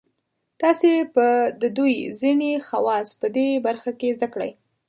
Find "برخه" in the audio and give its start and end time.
3.65-3.91